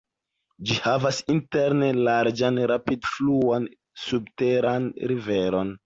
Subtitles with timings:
[0.69, 3.71] Ĝi havas interne larĝan rapid-fluan
[4.09, 5.77] subteran riveron.